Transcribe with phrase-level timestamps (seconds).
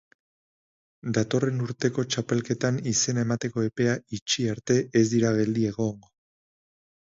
[1.17, 6.13] Datorren urteko txapelketan izena emateko epea itxi arte ez dira geldi egongo.